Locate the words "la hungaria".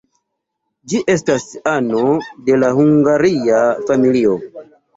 2.65-3.63